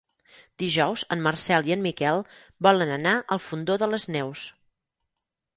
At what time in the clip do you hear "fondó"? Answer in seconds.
3.49-3.79